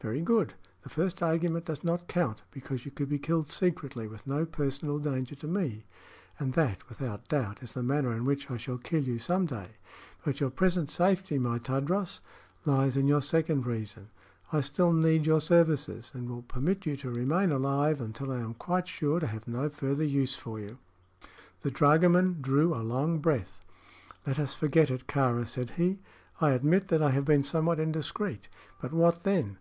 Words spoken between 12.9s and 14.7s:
in your second reason. I